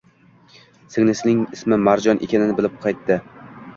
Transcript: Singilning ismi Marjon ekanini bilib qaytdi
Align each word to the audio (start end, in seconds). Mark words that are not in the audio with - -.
Singilning 0.95 1.43
ismi 1.57 1.79
Marjon 1.89 2.25
ekanini 2.29 2.57
bilib 2.61 2.81
qaytdi 2.87 3.19